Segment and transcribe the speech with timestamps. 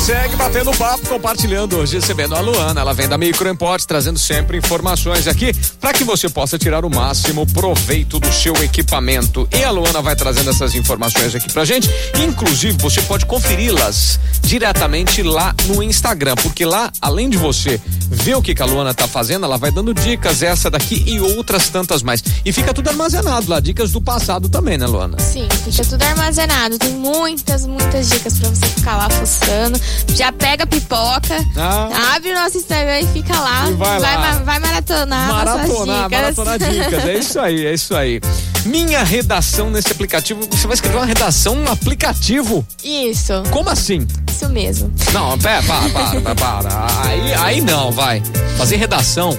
[0.00, 0.19] Sunset.
[0.40, 2.80] Batendo papo, compartilhando hoje, recebendo a Luana.
[2.80, 6.88] Ela vem da Micro Import, trazendo sempre informações aqui para que você possa tirar o
[6.88, 9.46] máximo proveito do seu equipamento.
[9.52, 11.90] E a Luana vai trazendo essas informações aqui pra gente.
[12.26, 17.78] Inclusive, você pode conferi-las diretamente lá no Instagram, porque lá, além de você
[18.08, 21.20] ver o que, que a Luana tá fazendo, ela vai dando dicas, essa daqui e
[21.20, 22.24] outras tantas mais.
[22.46, 25.18] E fica tudo armazenado lá, dicas do passado também, né, Luana?
[25.20, 26.78] Sim, fica tudo armazenado.
[26.78, 29.78] Tem muitas, muitas dicas para você ficar lá fuçando.
[30.14, 32.14] Já pega a pipoca, ah.
[32.14, 33.68] abre o nosso Instagram e fica lá.
[33.68, 34.32] E vai, vai, lá.
[34.44, 36.36] vai maratonar, maratonar, dicas.
[36.36, 37.04] maratonar dicas.
[37.04, 38.20] É isso aí, é isso aí.
[38.64, 42.66] Minha redação nesse aplicativo, você vai escrever uma redação no aplicativo?
[42.84, 43.42] Isso.
[43.50, 44.06] Como assim?
[44.28, 44.92] Isso mesmo.
[45.12, 46.86] Não, pera, para, para, para, para.
[47.04, 48.22] Aí, aí não, vai.
[48.56, 49.36] Fazer redação.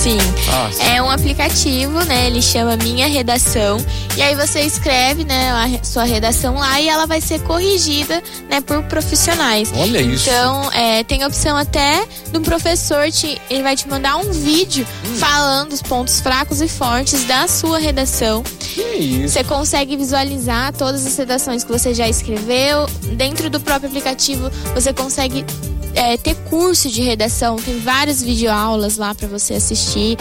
[0.00, 0.16] Sim.
[0.50, 0.82] Nossa.
[0.82, 2.26] É um aplicativo, né?
[2.26, 3.76] Ele chama Minha Redação.
[4.16, 8.60] E aí você escreve, né, a sua redação lá e ela vai ser corrigida, né,
[8.62, 9.70] por profissionais.
[9.76, 10.28] Olha isso.
[10.28, 14.86] Então, é, tem a opção até do professor, te, ele vai te mandar um vídeo
[15.06, 15.16] Hum.
[15.16, 18.42] falando os pontos fracos e fortes da sua redação.
[18.58, 19.34] Que isso?
[19.34, 22.86] Você consegue visualizar todas as redações que você já escreveu.
[23.12, 25.44] Dentro do próprio aplicativo, você consegue
[25.94, 27.56] é, ter curso de redação.
[27.56, 30.16] Tem várias videoaulas lá para você assistir.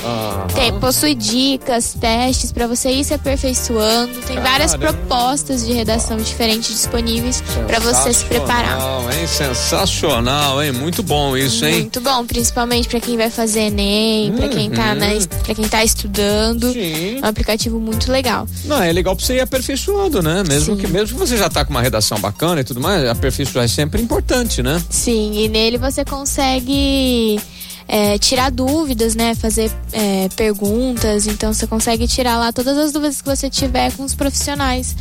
[0.54, 4.20] Tem, possui dicas, testes para você ir se aperfeiçoando.
[4.22, 4.94] Tem várias Caramba.
[4.94, 8.80] propostas de redação diferentes disponíveis para você se preparar.
[8.80, 9.28] Sensacional, hein?
[9.28, 10.72] Sensacional, hein?
[10.72, 11.82] Muito bom isso, hein?
[11.82, 15.08] Muito bom, principalmente para quem vai fazer ENEM, para quem tá na,
[15.44, 16.72] para quem tá estudando.
[16.74, 17.20] Sim.
[17.22, 18.48] É um aplicativo muito legal.
[18.66, 20.44] Não, é legal pra você ir aperfeiçoando, né?
[20.48, 20.82] Mesmo Sim.
[20.82, 23.68] que, mesmo que você já tá com uma redação bacana e tudo mais, aperfeiçoar é
[23.68, 24.82] sempre importante, né?
[24.90, 27.40] Sim, e nele você consegue
[27.88, 29.36] é, tirar dúvidas, né?
[29.36, 31.28] Fazer é, perguntas.
[31.28, 34.96] Então você consegue tirar lá todas as dúvidas que você tiver com os profissionais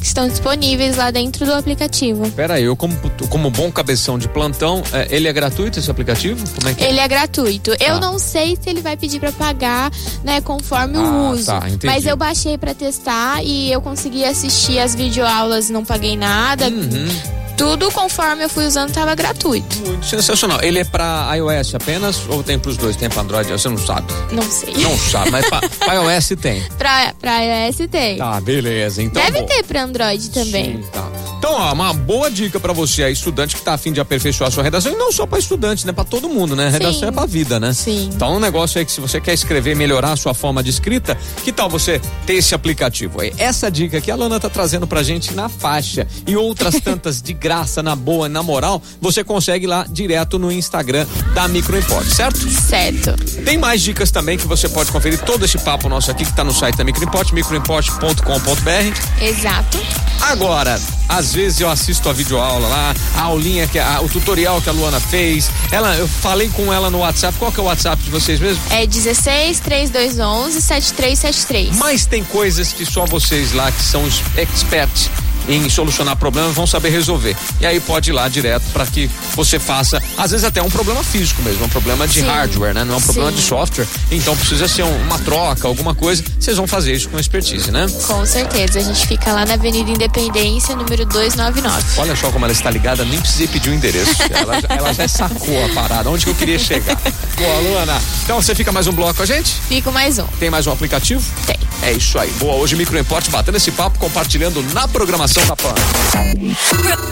[0.00, 2.28] que estão disponíveis lá dentro do aplicativo.
[2.32, 2.92] Pera aí, eu como,
[3.30, 6.44] como bom cabeção de plantão, é, ele é gratuito esse aplicativo?
[6.56, 6.88] Como é que é?
[6.88, 7.70] Ele é gratuito.
[7.78, 8.00] Eu Tá.
[8.00, 9.92] não sei se ele vai pedir pra pagar,
[10.24, 11.46] né, conforme Ah, o uso.
[11.46, 11.86] tá, entendi.
[11.86, 16.66] mas eu baixei pra testar e eu consegui assistir as videoaulas, não paguei nada.
[16.68, 17.41] Uhum.
[17.62, 19.78] Tudo conforme eu fui usando tava gratuito.
[19.86, 20.58] Muito sensacional.
[20.62, 22.96] Ele é pra iOS apenas ou tem pros dois?
[22.96, 23.48] Tem pra Android?
[23.52, 24.12] Você não sabe.
[24.32, 24.74] Não sei.
[24.78, 25.60] Não sabe, mas pra
[25.94, 26.62] iOS tem.
[26.76, 28.18] pra iOS tem.
[28.18, 29.00] Tá, beleza.
[29.00, 29.46] Então, Deve bom.
[29.46, 30.76] ter pra Android também.
[30.78, 31.08] Sim, tá.
[31.38, 34.50] Então, ó, uma boa dica pra você aí, estudante que tá afim de aperfeiçoar a
[34.52, 35.92] sua redação, e não só pra estudante, né?
[35.92, 36.68] Pra todo mundo, né?
[36.68, 37.06] Redação Sim.
[37.06, 37.72] é pra vida, né?
[37.72, 38.10] Sim.
[38.14, 41.18] Então, um negócio aí que se você quer escrever, melhorar a sua forma de escrita,
[41.42, 43.32] que tal você ter esse aplicativo aí?
[43.38, 47.32] Essa dica que a Lana tá trazendo pra gente na faixa e outras tantas de
[47.32, 47.51] graça,
[47.82, 52.38] na boa, na moral, você consegue lá direto no Instagram da Microimport, certo?
[52.48, 53.12] Certo.
[53.44, 56.42] Tem mais dicas também que você pode conferir todo esse papo nosso aqui que tá
[56.42, 59.22] no site da Microimport, microimport.com.br.
[59.22, 59.78] Exato.
[60.20, 64.68] Agora, às vezes eu assisto a videoaula lá, a aulinha que a, o tutorial que
[64.68, 65.50] a Luana fez.
[65.70, 67.36] Ela, eu falei com ela no WhatsApp.
[67.38, 68.62] Qual que é o WhatsApp de vocês mesmo?
[68.70, 71.76] É 16 3211 7373.
[71.76, 75.10] Mas tem coisas que só vocês lá que são os experts
[75.48, 77.36] em solucionar problemas vão saber resolver.
[77.60, 81.02] E aí pode ir lá direto para que você faça, às vezes até um problema
[81.02, 82.26] físico mesmo, um problema de Sim.
[82.26, 82.84] hardware, né?
[82.84, 83.36] Não é um problema Sim.
[83.36, 83.86] de software.
[84.10, 86.22] Então precisa ser um- uma troca, alguma coisa.
[86.38, 87.86] Vocês vão fazer isso com expertise, né?
[88.06, 88.78] Com certeza.
[88.78, 91.82] A gente fica lá na Avenida Independência, número 299.
[92.00, 94.12] Olha só como ela está ligada, nem precisei pedir o endereço.
[94.30, 96.96] Ela, já- ela já sacou a parada, onde que eu queria chegar.
[97.36, 98.00] Boa, Luana.
[98.24, 99.52] Então você fica mais um bloco com a gente?
[99.68, 100.26] Fico mais um.
[100.38, 101.22] Tem mais um aplicativo?
[101.46, 101.56] Tem.
[101.82, 102.30] É isso aí.
[102.38, 105.74] Boa, hoje Micro Import batendo esse papo, compartilhando na programação da PAN.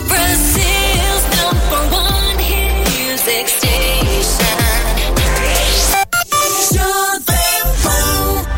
[0.07, 1.20] Brazil's